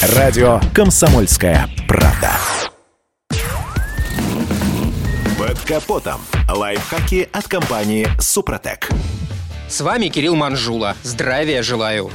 [0.00, 2.30] Радио «Комсомольская правда».
[5.36, 6.20] Под капотом.
[6.48, 8.88] Лайфхаки от компании «Супротек».
[9.68, 10.94] С вами Кирилл Манжула.
[11.02, 12.12] Здравия желаю.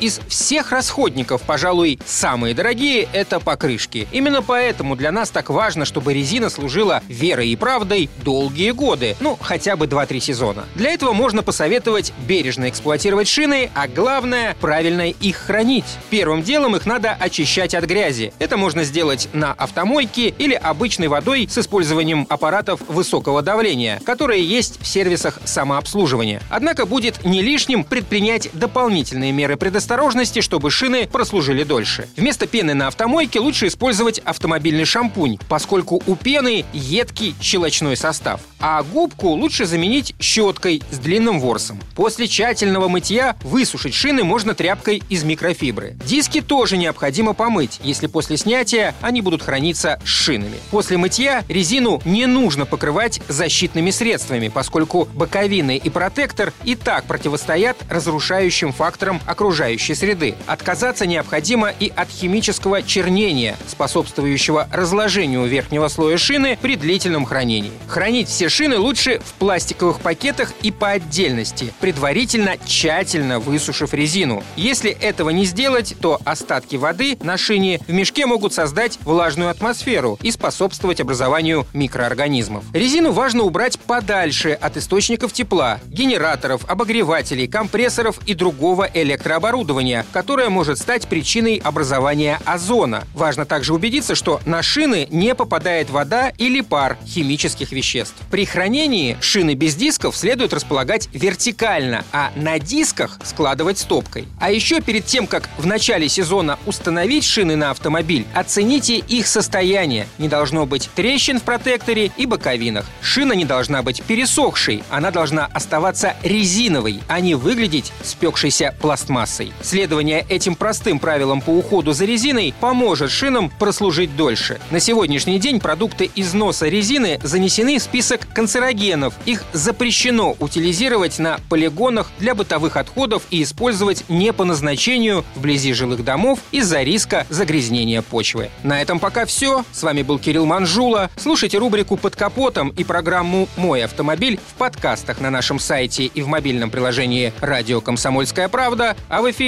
[0.00, 4.06] Из всех расходников, пожалуй, самые дорогие– это покрышки.
[4.12, 9.36] Именно поэтому для нас так важно, чтобы резина служила верой и правдой долгие годы, ну,
[9.40, 10.66] хотя бы 2-3 сезона.
[10.76, 15.84] Для этого можно посоветовать бережно эксплуатировать шины, а главное– правильно их хранить.
[16.10, 18.32] Первым делом их надо очищать от грязи.
[18.38, 24.80] Это можно сделать на автомойке или обычной водой с использованием аппаратов высокого давления, которые есть
[24.80, 26.40] в сервисах самообслуживания.
[26.50, 32.08] Однако будет не лишним предпринять дополнительные меры предосторожности осторожности, чтобы шины прослужили дольше.
[32.14, 38.42] Вместо пены на автомойке лучше использовать автомобильный шампунь, поскольку у пены едкий щелочной состав.
[38.60, 41.80] А губку лучше заменить щеткой с длинным ворсом.
[41.96, 45.96] После тщательного мытья высушить шины можно тряпкой из микрофибры.
[46.04, 50.58] Диски тоже необходимо помыть, если после снятия они будут храниться с шинами.
[50.70, 57.78] После мытья резину не нужно покрывать защитными средствами, поскольку боковины и протектор и так противостоят
[57.88, 60.34] разрушающим факторам окружающей окружающей среды.
[60.46, 67.70] Отказаться необходимо и от химического чернения, способствующего разложению верхнего слоя шины при длительном хранении.
[67.86, 74.42] Хранить все шины лучше в пластиковых пакетах и по отдельности, предварительно тщательно высушив резину.
[74.56, 80.18] Если этого не сделать, то остатки воды на шине в мешке могут создать влажную атмосферу
[80.22, 82.64] и способствовать образованию микроорганизмов.
[82.74, 90.48] Резину важно убрать подальше от источников тепла, генераторов, обогревателей, компрессоров и другого электрооборудования оборудования, которое
[90.48, 93.04] может стать причиной образования озона.
[93.14, 98.14] Важно также убедиться, что на шины не попадает вода или пар химических веществ.
[98.30, 104.26] При хранении шины без дисков следует располагать вертикально, а на дисках складывать стопкой.
[104.40, 110.08] А еще перед тем, как в начале сезона установить шины на автомобиль, оцените их состояние.
[110.18, 112.86] Не должно быть трещин в протекторе и боковинах.
[113.02, 119.52] Шина не должна быть пересохшей, она должна оставаться резиновой, а не выглядеть спекшейся пластмассой.
[119.60, 124.60] Следование этим простым правилам по уходу за резиной поможет шинам прослужить дольше.
[124.70, 129.14] На сегодняшний день продукты износа резины занесены в список канцерогенов.
[129.26, 136.04] Их запрещено утилизировать на полигонах для бытовых отходов и использовать не по назначению вблизи жилых
[136.04, 138.50] домов из-за риска загрязнения почвы.
[138.62, 139.64] На этом пока все.
[139.72, 141.10] С вами был Кирилл Манжула.
[141.16, 146.28] Слушайте рубрику «Под капотом» и программу «Мой автомобиль» в подкастах на нашем сайте и в
[146.28, 149.47] мобильном приложении «Радио Комсомольская правда», а в эфире